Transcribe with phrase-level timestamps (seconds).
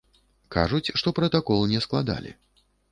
[0.55, 2.39] Кажуць, што пратакол не складалі.